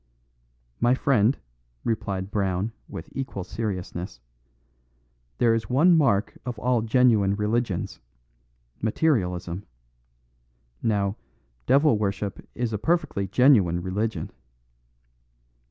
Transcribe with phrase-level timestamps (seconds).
[0.79, 1.37] "My friend,"
[1.83, 4.19] replied Brown, with equal seriousness,
[5.37, 7.99] "there is one mark of all genuine religions:
[8.81, 9.63] materialism.
[10.81, 11.17] Now,
[11.67, 14.31] devil worship is a perfectly genuine religion."